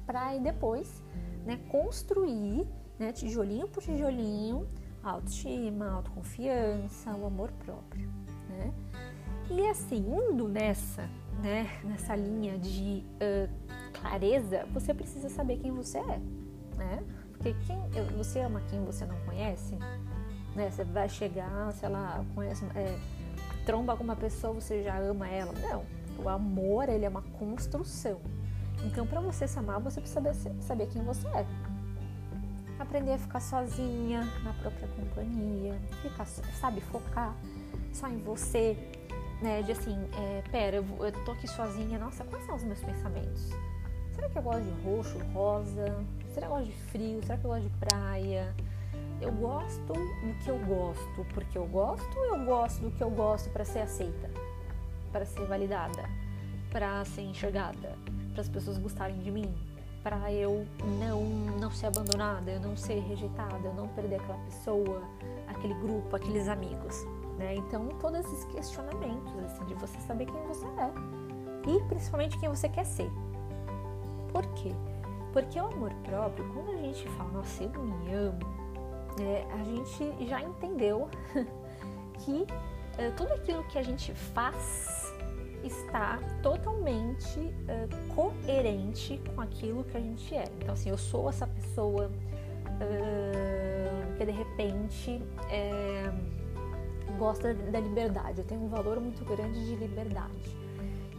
para 0.08 0.36
depois 0.38 1.04
né, 1.46 1.60
construir, 1.70 2.66
né, 2.98 3.12
tijolinho 3.12 3.68
por 3.68 3.84
tijolinho, 3.84 4.68
autoestima, 5.04 5.92
autoconfiança, 5.92 7.12
o 7.12 7.26
amor 7.26 7.52
próprio, 7.52 8.10
né? 8.50 8.74
E 9.50 9.68
assim, 9.68 9.98
indo 9.98 10.48
nessa, 10.48 11.04
né, 11.42 11.70
nessa 11.84 12.16
linha 12.16 12.58
de 12.58 13.06
uh, 13.16 13.50
clareza, 13.94 14.66
você 14.74 14.94
precisa 14.94 15.30
saber 15.30 15.58
quem 15.58 15.72
você 15.72 16.00
é, 16.00 16.20
né? 16.76 17.04
Porque 17.32 17.54
quem, 17.66 17.78
você 18.18 18.40
ama 18.40 18.62
quem 18.70 18.84
você 18.84 19.06
não 19.06 19.18
conhece, 19.26 19.76
né? 20.56 20.70
Você 20.70 20.84
vai 20.84 21.08
chegar, 21.08 21.72
sei 21.74 21.90
lá, 21.90 22.26
conhece, 22.34 22.66
é, 22.76 22.98
tromba 23.66 23.94
alguma 23.94 24.16
pessoa, 24.16 24.54
você 24.54 24.84
já 24.84 24.98
ama 24.98 25.30
ela? 25.30 25.54
Não. 25.54 25.86
O 26.24 26.28
amor, 26.28 26.90
ele 26.90 27.06
é 27.06 27.10
uma 27.10 27.22
construção. 27.22 28.20
Então, 28.86 29.06
para 29.06 29.20
você 29.22 29.48
se 29.48 29.58
amar, 29.60 29.80
você 29.80 30.00
precisa 30.00 30.34
saber, 30.34 30.62
saber 30.62 30.88
quem 30.88 31.04
você 31.04 31.28
é. 31.30 31.46
Aprender 32.80 33.14
a 33.14 33.18
ficar 33.18 33.40
sozinha 33.40 34.22
na 34.44 34.54
própria 34.54 34.88
companhia, 34.90 35.80
ficar, 36.02 36.26
sabe, 36.26 36.80
focar 36.82 37.34
só 37.92 38.08
em 38.08 38.20
você, 38.20 38.78
né? 39.42 39.64
De 39.64 39.72
assim, 39.72 39.98
é, 40.16 40.44
pera, 40.52 40.78
eu, 40.78 40.86
eu 41.00 41.12
tô 41.26 41.32
aqui 41.32 41.48
sozinha, 41.48 41.98
nossa, 41.98 42.24
quais 42.24 42.46
são 42.46 42.56
os 42.56 42.64
meus 42.64 42.80
pensamentos? 42.84 43.50
Será 44.14 44.30
que 44.30 44.38
eu 44.38 44.42
gosto 44.42 44.64
de 44.64 44.84
roxo, 44.84 45.18
rosa? 45.34 46.06
Será 46.34 46.48
que 46.48 46.54
eu 46.54 46.58
gosto 46.58 46.66
de 46.66 46.78
frio? 46.92 47.22
Será 47.24 47.38
que 47.38 47.46
eu 47.46 47.50
gosto 47.50 47.64
de 47.64 47.78
praia? 47.78 48.56
Eu 49.22 49.32
gosto 49.32 49.94
do 49.94 50.44
que 50.44 50.50
eu 50.50 50.60
gosto 50.60 51.26
porque 51.34 51.58
eu 51.58 51.66
gosto 51.66 52.18
eu 52.18 52.46
gosto 52.46 52.82
do 52.82 52.92
que 52.92 53.04
eu 53.04 53.10
gosto 53.10 53.50
para 53.50 53.66
ser 53.66 53.80
aceita, 53.80 54.30
para 55.12 55.26
ser 55.26 55.46
validada, 55.46 56.08
para 56.72 57.04
ser 57.06 57.22
enxergada? 57.22 57.98
Para 58.38 58.44
as 58.44 58.50
pessoas 58.50 58.78
gostarem 58.78 59.18
de 59.18 59.32
mim, 59.32 59.52
para 60.04 60.32
eu 60.32 60.68
não 61.00 61.24
não 61.60 61.72
ser 61.72 61.88
abandonada, 61.88 62.52
eu 62.52 62.60
não 62.60 62.78
ser 62.78 63.00
rejeitada, 63.00 63.68
eu 63.68 63.74
não 63.74 63.88
perder 63.88 64.18
aquela 64.18 64.38
pessoa, 64.46 65.02
aquele 65.48 65.74
grupo, 65.74 66.16
aqueles 66.16 66.48
amigos, 66.48 67.04
né? 67.40 67.56
Então, 67.56 67.88
todos 68.00 68.20
esses 68.20 68.46
questionamentos 68.46 69.34
assim 69.44 69.66
de 69.66 69.74
você 69.74 70.00
saber 70.02 70.28
quem 70.28 70.40
você 70.44 70.68
é 70.68 70.92
e 71.68 71.84
principalmente 71.86 72.38
quem 72.38 72.48
você 72.48 72.70
quer 72.70 72.86
ser. 72.86 73.10
Por 74.32 74.46
quê? 74.54 74.72
Porque 75.34 75.60
o 75.60 75.66
amor 75.66 75.92
próprio, 76.04 76.48
quando 76.54 76.74
a 76.74 76.78
gente 76.78 77.10
fala, 77.10 77.32
nossa, 77.32 77.64
eu 77.64 77.84
me 77.84 78.14
amo, 78.14 78.40
é, 79.20 79.48
a 79.52 79.64
gente 79.64 80.28
já 80.28 80.44
entendeu 80.44 81.10
que 82.24 82.46
é, 83.00 83.10
tudo 83.12 83.34
aquilo 83.34 83.64
que 83.64 83.80
a 83.80 83.84
gente 83.84 84.14
faz 84.14 85.07
está 85.68 86.20
totalmente 86.42 87.40
uh, 87.40 88.16
coerente 88.16 89.22
com 89.36 89.42
aquilo 89.42 89.84
que 89.84 89.98
a 89.98 90.00
gente 90.00 90.36
é. 90.36 90.46
Então, 90.58 90.74
assim, 90.74 90.90
eu 90.90 90.98
sou 90.98 91.30
essa 91.30 91.46
pessoa 91.46 92.08
uh, 92.08 94.18
que 94.18 94.26
de 94.26 94.32
repente 94.32 95.22
é, 95.52 96.12
gosta 97.18 97.54
da 97.54 97.80
liberdade, 97.80 98.40
eu 98.40 98.46
tenho 98.46 98.62
um 98.62 98.68
valor 98.68 99.00
muito 99.00 99.24
grande 99.24 99.64
de 99.66 99.76
liberdade. 99.76 100.58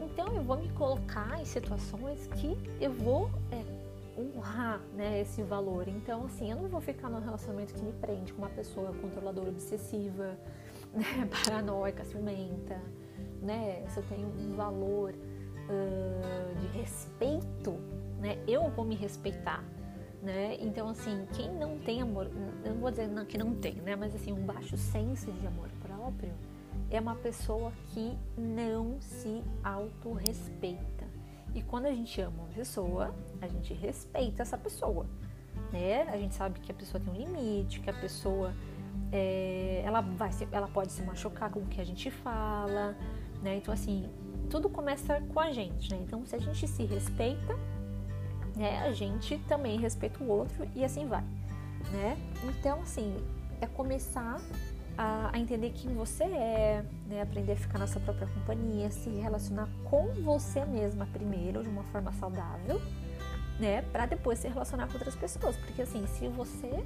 Então, 0.00 0.34
eu 0.34 0.42
vou 0.42 0.56
me 0.56 0.68
colocar 0.70 1.40
em 1.40 1.44
situações 1.44 2.26
que 2.34 2.58
eu 2.80 2.92
vou 2.92 3.30
é, 3.52 3.62
honrar 4.20 4.80
né, 4.94 5.20
esse 5.20 5.42
valor. 5.42 5.86
Então, 5.86 6.24
assim, 6.24 6.50
eu 6.50 6.56
não 6.56 6.68
vou 6.68 6.80
ficar 6.80 7.08
num 7.08 7.20
relacionamento 7.20 7.74
que 7.74 7.82
me 7.82 7.92
prende 7.92 8.32
com 8.32 8.42
uma 8.42 8.50
pessoa 8.50 8.92
controladora, 9.00 9.48
obsessiva, 9.48 10.36
né, 10.92 11.28
paranoica, 11.44 12.04
ciumenta 12.04 12.80
né? 13.42 13.84
Se 13.88 13.98
eu 13.98 14.04
tenho 14.04 14.28
um 14.28 14.54
valor 14.54 15.14
uh, 15.14 16.60
de 16.60 16.78
respeito, 16.78 17.72
né? 18.18 18.38
Eu 18.46 18.70
vou 18.70 18.84
me 18.84 18.94
respeitar, 18.94 19.62
né? 20.22 20.56
Então 20.60 20.88
assim, 20.88 21.26
quem 21.34 21.52
não 21.52 21.78
tem 21.78 22.02
amor, 22.02 22.30
eu 22.64 22.72
não 22.72 22.80
vou 22.80 22.90
dizer 22.90 23.08
que 23.26 23.38
não 23.38 23.54
tem, 23.54 23.74
né? 23.74 23.96
Mas 23.96 24.14
assim, 24.14 24.32
um 24.32 24.44
baixo 24.44 24.76
senso 24.76 25.30
de 25.32 25.46
amor 25.46 25.68
próprio 25.82 26.32
é 26.90 27.00
uma 27.00 27.14
pessoa 27.14 27.72
que 27.88 28.16
não 28.36 29.00
se 29.00 29.42
autorrespeita. 29.62 31.06
E 31.54 31.62
quando 31.62 31.86
a 31.86 31.92
gente 31.92 32.20
ama 32.20 32.42
uma 32.42 32.48
pessoa, 32.48 33.14
a 33.40 33.48
gente 33.48 33.72
respeita 33.74 34.42
essa 34.42 34.56
pessoa, 34.56 35.06
né? 35.72 36.02
A 36.02 36.16
gente 36.16 36.34
sabe 36.34 36.60
que 36.60 36.70
a 36.70 36.74
pessoa 36.74 37.02
tem 37.02 37.12
um 37.12 37.16
limite, 37.16 37.80
que 37.80 37.90
a 37.90 37.94
pessoa 37.94 38.52
é, 39.12 39.82
ela 39.84 40.00
vai 40.00 40.30
se, 40.32 40.46
ela 40.52 40.68
pode 40.68 40.92
se 40.92 41.02
machucar 41.02 41.50
com 41.50 41.60
o 41.60 41.66
que 41.66 41.80
a 41.80 41.84
gente 41.84 42.10
fala, 42.10 42.96
né? 43.42 43.56
Então, 43.56 43.72
assim, 43.72 44.08
tudo 44.50 44.68
começa 44.68 45.20
com 45.32 45.40
a 45.40 45.52
gente, 45.52 45.90
né? 45.90 46.00
Então, 46.02 46.24
se 46.26 46.34
a 46.34 46.38
gente 46.38 46.66
se 46.66 46.84
respeita, 46.84 47.56
né, 48.56 48.80
a 48.80 48.92
gente 48.92 49.38
também 49.46 49.78
respeita 49.78 50.22
o 50.22 50.28
outro 50.28 50.68
e 50.74 50.84
assim 50.84 51.06
vai, 51.06 51.24
né? 51.92 52.16
Então, 52.44 52.80
assim, 52.80 53.16
é 53.60 53.66
começar 53.66 54.40
a, 54.96 55.30
a 55.32 55.38
entender 55.38 55.70
quem 55.70 55.94
você 55.94 56.24
é, 56.24 56.84
né? 57.06 57.22
Aprender 57.22 57.52
a 57.52 57.56
ficar 57.56 57.78
na 57.78 57.86
sua 57.86 58.00
própria 58.00 58.26
companhia, 58.26 58.90
se 58.90 59.08
relacionar 59.10 59.68
com 59.84 60.08
você 60.24 60.64
mesma 60.64 61.06
primeiro, 61.06 61.62
de 61.62 61.68
uma 61.68 61.84
forma 61.84 62.12
saudável, 62.12 62.80
né? 63.60 63.82
Para 63.92 64.06
depois 64.06 64.40
se 64.40 64.48
relacionar 64.48 64.88
com 64.88 64.94
outras 64.94 65.14
pessoas. 65.14 65.56
Porque, 65.56 65.82
assim, 65.82 66.04
se 66.06 66.26
você 66.28 66.84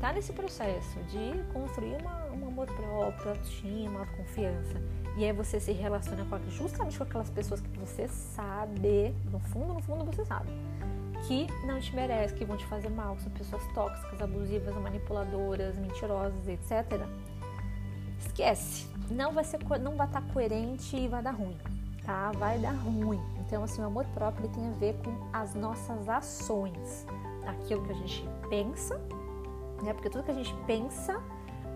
tá 0.00 0.12
nesse 0.12 0.32
processo 0.32 0.98
de 1.04 1.52
construir 1.52 1.96
uma, 2.00 2.26
um 2.32 2.48
amor 2.48 2.66
próprio, 2.66 3.30
autoestima, 3.30 4.00
autoconfiança, 4.00 4.82
e 5.16 5.24
aí 5.24 5.32
você 5.32 5.60
se 5.60 5.72
relaciona 5.72 6.24
com, 6.24 6.50
justamente 6.50 6.98
com 6.98 7.04
aquelas 7.04 7.30
pessoas 7.30 7.60
que 7.60 7.78
você 7.78 8.08
sabe, 8.08 9.14
no 9.30 9.38
fundo, 9.38 9.74
no 9.74 9.80
fundo 9.80 10.04
você 10.04 10.24
sabe, 10.24 10.48
que 11.26 11.46
não 11.64 11.80
te 11.80 11.94
merecem, 11.94 12.36
que 12.36 12.44
vão 12.44 12.56
te 12.56 12.66
fazer 12.66 12.90
mal, 12.90 13.14
que 13.14 13.22
são 13.22 13.32
pessoas 13.32 13.66
tóxicas, 13.74 14.20
abusivas, 14.20 14.74
manipuladoras, 14.74 15.76
mentirosas, 15.78 16.48
etc. 16.48 17.06
Esquece. 18.18 18.88
Não 19.10 19.32
vai 19.32 19.44
ser, 19.44 19.60
não 19.80 19.96
vai 19.96 20.06
estar 20.06 20.20
tá 20.20 20.32
coerente 20.32 20.96
e 20.96 21.06
vai 21.06 21.22
dar 21.22 21.32
ruim, 21.32 21.56
tá? 22.04 22.32
Vai 22.32 22.58
dar 22.58 22.72
ruim. 22.72 23.20
Então, 23.46 23.62
assim, 23.62 23.82
o 23.82 23.84
amor 23.84 24.04
próprio 24.06 24.48
tem 24.48 24.66
a 24.66 24.72
ver 24.72 24.94
com 25.04 25.28
as 25.32 25.54
nossas 25.54 26.08
ações, 26.08 27.06
aquilo 27.46 27.84
que 27.84 27.92
a 27.92 27.94
gente 27.94 28.28
pensa, 28.48 28.98
né? 29.82 29.92
Porque 29.92 30.10
tudo 30.10 30.24
que 30.24 30.30
a 30.32 30.34
gente 30.34 30.54
pensa 30.66 31.22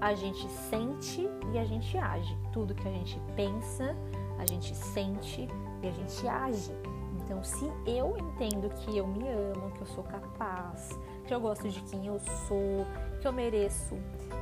a 0.00 0.14
gente 0.14 0.49
sente 0.71 1.28
e 1.52 1.59
a 1.59 1.64
gente 1.64 1.97
age. 1.97 2.37
Tudo 2.52 2.75
que 2.75 2.87
a 2.87 2.90
gente 2.90 3.21
pensa, 3.35 3.97
a 4.38 4.47
gente 4.47 4.75
sente 4.75 5.49
e 5.83 5.88
a 5.88 5.90
gente 5.90 6.28
age. 6.28 6.73
Então, 7.25 7.43
se 7.45 7.71
eu 7.87 8.17
entendo 8.17 8.71
que 8.71 8.97
eu 8.97 9.07
me 9.07 9.28
amo, 9.28 9.71
que 9.73 9.83
eu 9.83 9.87
sou 9.88 10.05
capaz, 10.05 10.99
que 11.26 11.35
eu 11.35 11.40
gosto 11.40 11.69
de 11.69 11.81
quem 11.83 12.07
eu 12.07 12.19
sou, 12.47 12.87
que 13.21 13.28
eu 13.28 13.33
mereço 13.33 13.95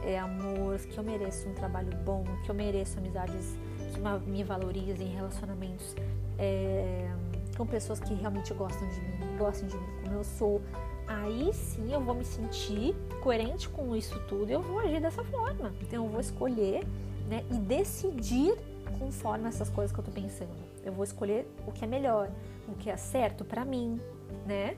é, 0.05 0.19
amor, 0.19 0.79
que 0.79 0.97
eu 0.97 1.03
mereço 1.03 1.49
um 1.49 1.55
trabalho 1.55 1.91
bom, 2.05 2.23
que 2.45 2.51
eu 2.51 2.55
mereço 2.55 2.99
amizades 2.99 3.59
que 3.93 4.31
me 4.31 4.45
valorizem, 4.45 5.09
relacionamentos 5.09 5.97
é, 6.39 7.11
com 7.57 7.67
pessoas 7.67 7.99
que 7.99 8.15
realmente 8.15 8.53
gostam 8.55 8.89
de 8.89 9.01
mim, 9.01 9.37
gostam 9.39 9.67
de 9.67 9.77
mim 9.77 9.87
como 10.05 10.15
eu 10.17 10.25
sou, 10.25 10.63
aí 11.07 11.53
sim 11.53 11.93
eu 11.93 12.01
vou 12.01 12.15
me 12.15 12.25
sentir 12.25 12.95
coerente 13.23 13.69
com 13.69 13.95
isso 13.95 14.19
tudo, 14.29 14.51
eu 14.51 14.61
vou 14.61 14.79
agir 14.81 15.01
dessa 15.01 15.25
forma. 15.25 15.73
Então 15.81 16.05
eu 16.05 16.11
vou 16.11 16.21
escolher, 16.21 16.87
né, 17.29 17.45
e 17.51 17.55
decidir 17.55 18.57
conforme 18.99 19.49
essas 19.49 19.69
coisas 19.69 19.93
que 19.93 20.01
eu 20.01 20.05
tô 20.05 20.11
pensando. 20.11 20.51
Eu 20.85 20.93
vou 20.93 21.05
escolher 21.05 21.47
o 21.67 21.73
que 21.73 21.85
é 21.85 21.89
melhor, 21.89 22.31
o 22.69 22.75
que 22.75 22.89
é 22.89 22.97
certo 22.97 23.45
para 23.45 23.65
mim, 23.65 24.01
né? 24.47 24.77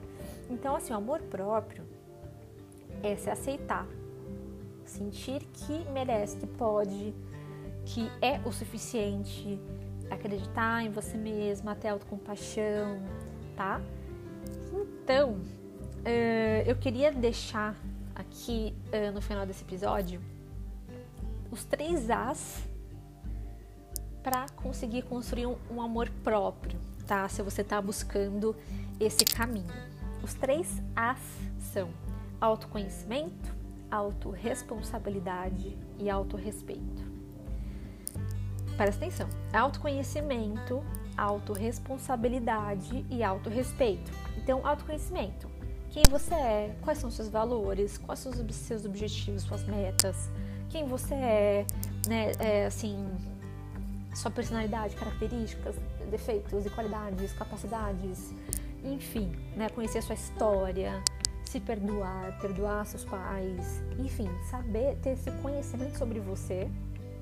Então 0.51 0.75
assim, 0.75 0.93
o 0.93 0.97
amor 0.97 1.21
próprio 1.23 1.85
é 3.03 3.15
se 3.17 3.31
aceitar, 3.31 3.87
sentir 4.85 5.45
que 5.53 5.85
merece, 5.93 6.37
que 6.37 6.47
pode, 6.47 7.15
que 7.85 8.11
é 8.21 8.41
o 8.45 8.53
suficiente, 8.53 9.61
acreditar 10.11 10.83
em 10.83 10.91
você 10.91 11.17
mesma, 11.17 11.75
ter 11.75 11.89
autocompaixão, 11.89 13.01
tá? 13.55 13.81
Então, 14.73 15.41
uh, 16.09 16.63
eu 16.67 16.77
queria 16.77 17.13
deixar 17.13 17.77
aqui 18.15 18.75
uh, 18.87 19.13
no 19.13 19.21
final 19.21 19.45
desse 19.45 19.63
episódio 19.63 20.21
os 21.51 21.65
três 21.65 22.11
As 22.11 22.63
para 24.23 24.47
conseguir 24.57 25.03
construir 25.03 25.47
um, 25.47 25.57
um, 25.71 25.81
amor 25.81 26.11
próprio, 26.23 26.79
tá? 27.07 27.29
Se 27.29 27.43
você 27.43 27.63
está 27.63 27.81
buscando 27.81 28.55
esse 29.01 29.25
caminho. 29.25 29.73
Os 30.23 30.35
três 30.35 30.83
As 30.95 31.19
são 31.73 31.89
autoconhecimento, 32.41 33.55
autorresponsabilidade 33.91 35.79
e 35.99 36.11
autorrespeito. 36.11 37.09
Presta 38.77 39.05
atenção. 39.07 39.29
Autoconhecimento, 39.53 40.85
autorresponsabilidade 41.17 43.05
e 43.11 43.23
autorrespeito. 43.25 44.13
Então, 44.37 44.67
autoconhecimento. 44.67 45.49
Quem 45.91 46.03
você 46.11 46.35
é, 46.35 46.77
quais 46.83 46.99
são 46.99 47.11
seus 47.11 47.29
valores, 47.29 47.99
quais 47.99 48.21
são 48.21 48.33
os 48.33 48.55
seus 48.55 48.85
objetivos, 48.85 49.43
suas 49.43 49.65
metas, 49.65 50.31
quem 50.69 50.87
você 50.87 51.15
é, 51.15 51.67
né, 52.07 52.33
é, 52.39 52.67
assim, 52.67 53.09
sua 54.15 54.31
personalidade, 54.31 54.95
características, 54.97 55.77
defeitos 56.11 56.67
e 56.67 56.71
qualidades, 56.71 57.33
capacidades, 57.33 58.35
enfim, 58.85 59.33
né, 59.57 59.69
conhecer 59.71 60.03
sua 60.03 60.15
história, 60.15 61.03
se 61.45 61.59
perdoar, 61.59 62.39
perdoar 62.39 62.85
seus 62.85 63.05
pais, 63.05 63.83
enfim, 63.99 64.29
saber 64.51 64.97
ter 64.97 65.11
esse 65.11 65.31
conhecimento 65.43 65.97
sobre 65.97 66.21
você, 66.21 66.71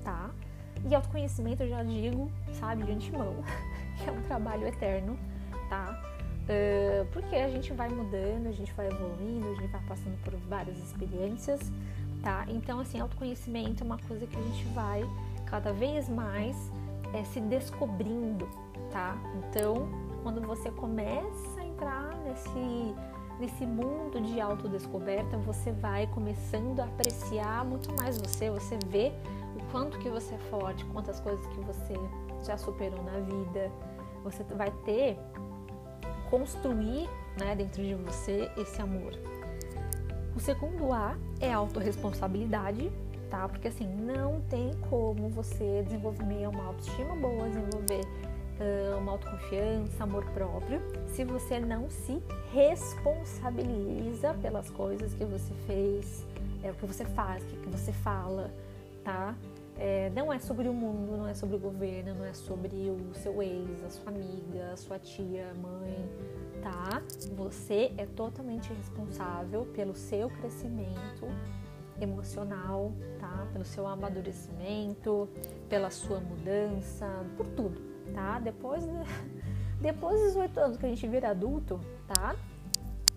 tá? 0.03 0.29
E 0.87 0.93
autoconhecimento 0.93 1.63
eu 1.63 1.69
já 1.69 1.83
digo, 1.83 2.29
sabe, 2.59 2.83
de 2.83 2.91
antemão, 2.91 3.43
que 3.97 4.09
é 4.09 4.11
um 4.11 4.21
trabalho 4.23 4.67
eterno, 4.67 5.17
tá? 5.69 6.16
Uh, 6.47 7.05
porque 7.11 7.35
a 7.35 7.49
gente 7.49 7.73
vai 7.73 7.89
mudando, 7.89 8.47
a 8.47 8.51
gente 8.51 8.71
vai 8.73 8.87
evoluindo, 8.87 9.47
a 9.47 9.55
gente 9.55 9.67
vai 9.67 9.81
passando 9.81 10.17
por 10.23 10.33
várias 10.47 10.77
experiências, 10.77 11.59
tá? 12.23 12.45
Então, 12.47 12.79
assim, 12.79 12.99
autoconhecimento 12.99 13.83
é 13.83 13.85
uma 13.85 13.97
coisa 13.97 14.25
que 14.25 14.37
a 14.37 14.41
gente 14.41 14.63
vai 14.67 15.03
cada 15.45 15.73
vez 15.73 16.07
mais 16.07 16.55
é, 17.13 17.23
se 17.25 17.41
descobrindo, 17.41 18.47
tá? 18.91 19.17
Então, 19.39 19.89
quando 20.23 20.41
você 20.41 20.71
começa 20.71 21.59
a 21.59 21.65
entrar 21.65 22.15
nesse 22.23 22.95
nesse 23.39 23.65
mundo 23.65 24.19
de 24.19 24.41
autodescoberta, 24.41 25.37
você 25.37 25.71
vai 25.71 26.07
começando 26.07 26.79
a 26.79 26.85
apreciar 26.85 27.63
muito 27.65 27.93
mais 27.95 28.17
você, 28.17 28.49
você 28.49 28.77
vê 28.87 29.11
o 29.55 29.71
quanto 29.71 29.99
que 29.99 30.09
você 30.09 30.35
é 30.35 30.39
forte, 30.49 30.83
quantas 30.85 31.19
coisas 31.19 31.45
que 31.47 31.59
você 31.59 31.93
já 32.43 32.57
superou 32.57 33.03
na 33.03 33.19
vida. 33.19 33.71
Você 34.23 34.43
vai 34.43 34.71
ter 34.85 35.17
construir, 36.29 37.09
né, 37.39 37.55
dentro 37.55 37.81
de 37.83 37.93
você 37.95 38.49
esse 38.57 38.81
amor. 38.81 39.13
O 40.35 40.39
segundo 40.39 40.93
A 40.93 41.17
é 41.39 41.51
autorresponsabilidade, 41.51 42.91
tá? 43.29 43.47
Porque 43.47 43.67
assim, 43.67 43.87
não 43.87 44.41
tem 44.41 44.71
como 44.89 45.29
você 45.29 45.81
desenvolver 45.83 46.47
uma 46.47 46.65
autoestima 46.65 47.15
boa, 47.15 47.49
desenvolver 47.49 48.01
uh, 48.59 48.97
uma 48.99 49.13
autoconfiança, 49.13 50.03
amor 50.03 50.25
próprio, 50.31 50.81
se 51.07 51.23
você 51.23 51.59
não 51.59 51.89
se 51.89 52.21
responsabiliza 52.51 54.33
pelas 54.35 54.69
coisas 54.69 55.13
que 55.13 55.25
você 55.25 55.53
fez, 55.65 56.25
é, 56.63 56.71
o 56.71 56.75
que 56.75 56.85
você 56.85 57.05
faz, 57.05 57.43
o 57.43 57.57
que 57.57 57.69
você 57.69 57.91
fala, 57.91 58.51
tá? 59.03 59.35
É, 59.79 60.09
não 60.15 60.33
é 60.33 60.39
sobre 60.39 60.67
o 60.67 60.73
mundo, 60.73 61.15
não 61.15 61.27
é 61.27 61.35
sobre 61.35 61.55
o 61.55 61.59
governo, 61.59 62.15
não 62.15 62.25
é 62.25 62.33
sobre 62.33 62.89
o 62.89 63.13
seu 63.13 63.43
ex, 63.43 63.83
a 63.83 63.89
sua 63.89 64.11
amiga, 64.11 64.71
a 64.73 64.77
sua 64.77 64.97
tia, 64.97 65.53
mãe, 65.61 66.09
tá? 66.63 67.01
Você 67.35 67.91
é 67.95 68.05
totalmente 68.07 68.73
responsável 68.73 69.65
pelo 69.67 69.95
seu 69.95 70.29
crescimento 70.29 71.27
emocional, 72.01 72.91
tá? 73.19 73.47
Pelo 73.53 73.65
seu 73.65 73.85
amadurecimento, 73.85 75.29
pela 75.69 75.91
sua 75.91 76.19
mudança, 76.19 77.07
por 77.35 77.45
tudo, 77.47 77.79
tá? 78.15 78.39
Depois, 78.39 78.83
depois 79.79 80.19
dos 80.19 80.29
18 80.29 80.59
anos 80.59 80.77
que 80.77 80.85
a 80.87 80.89
gente 80.89 81.07
vira 81.07 81.29
adulto, 81.29 81.79
tá? 82.07 82.35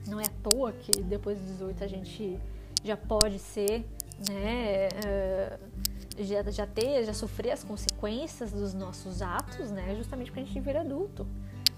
Não 0.07 0.21
é 0.21 0.25
à 0.27 0.51
toa 0.51 0.73
que 0.73 1.01
depois 1.03 1.39
dos 1.39 1.53
18 1.53 1.85
a 1.85 1.87
gente 1.87 2.39
já 2.85 2.97
pode 2.99 3.39
ser, 3.39 3.85
né? 4.29 4.89
Uh, 4.89 5.90
já, 6.25 6.43
já 6.51 6.67
ter, 6.67 7.05
já 7.05 7.13
sofrer 7.13 7.53
as 7.53 7.65
consequências 7.65 8.53
dos 8.53 8.75
nossos 8.75 9.23
atos, 9.23 9.71
né? 9.71 9.95
Justamente 9.97 10.31
porque 10.31 10.41
a 10.41 10.45
gente 10.45 10.61
vira 10.61 10.81
adulto. 10.81 11.27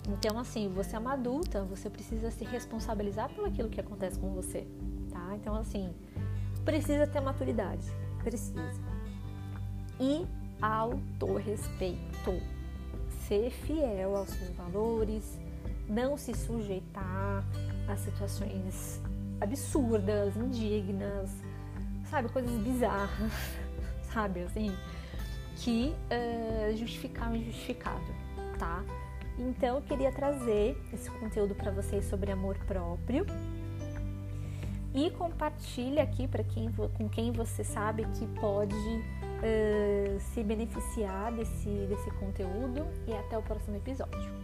Então, 0.09 0.39
assim, 0.39 0.69
você 0.69 0.97
é 0.97 0.99
uma 0.99 1.13
adulta, 1.13 1.63
você 1.63 1.89
precisa 1.89 2.31
se 2.31 2.45
responsabilizar 2.45 3.29
pelo 3.31 3.47
aquilo 3.47 3.69
que 3.69 3.81
acontece 3.81 4.19
com 4.19 4.31
você, 4.35 4.67
tá? 5.11 5.37
Então, 5.37 5.55
assim, 5.55 5.95
precisa 6.65 7.07
ter 7.07 7.21
maturidade, 7.21 7.85
precisa. 8.23 8.81
E 10.01 10.27
autorrespeito. 10.61 12.41
Ser 13.27 13.51
fiel 13.51 14.17
aos 14.17 14.31
seus 14.31 14.51
valores, 14.51 15.39
não 15.89 16.17
se 16.17 16.35
sujeitar 16.35 17.45
a 17.89 17.97
situações 17.97 19.01
absurdas, 19.41 20.37
indignas, 20.37 21.31
sabe, 22.11 22.29
coisas 22.29 22.53
bizarras, 22.61 23.33
sabe, 24.13 24.43
assim, 24.43 24.75
que 25.57 25.95
uh, 26.11 26.77
justificar 26.77 27.31
o 27.31 27.37
injustificável, 27.37 28.15
tá? 28.59 28.83
Então, 29.39 29.77
eu 29.77 29.83
queria 29.83 30.13
trazer 30.13 30.77
esse 30.93 31.11
conteúdo 31.11 31.55
para 31.55 31.71
vocês 31.71 32.05
sobre 32.05 32.31
amor 32.31 32.57
próprio 32.67 33.27
e 34.95 35.11
compartilha 35.11 36.03
aqui 36.03 36.29
para 36.29 36.45
quem 36.45 36.71
com 36.71 37.09
quem 37.09 37.33
você 37.33 37.65
sabe 37.65 38.05
que 38.19 38.27
pode 38.39 38.75
uh, 38.75 40.21
se 40.21 40.43
beneficiar 40.43 41.33
desse, 41.33 41.69
desse 41.89 42.11
conteúdo 42.13 42.87
e 43.07 43.15
até 43.15 43.39
o 43.39 43.43
próximo 43.43 43.77
episódio. 43.77 44.42